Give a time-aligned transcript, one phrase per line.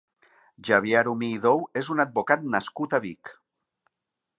[0.69, 3.37] Xavier Arumí i Dou és un advocat nascut a Vic.